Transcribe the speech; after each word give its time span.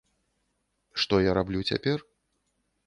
Што 1.03 1.15
я 1.29 1.39
раблю 1.41 1.59
цяпер? 1.73 1.97